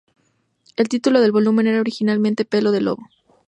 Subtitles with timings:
[0.77, 3.03] El título del volumen era originalmente "Pelo de lobo".